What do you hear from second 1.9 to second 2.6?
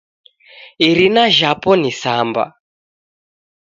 Samba.